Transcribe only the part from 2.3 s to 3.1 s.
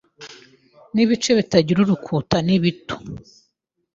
nibito